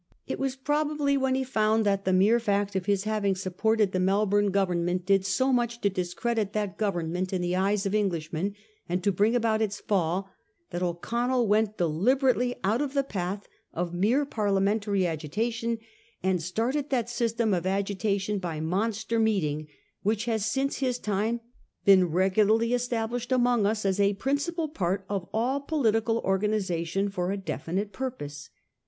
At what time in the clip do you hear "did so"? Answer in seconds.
5.05-5.53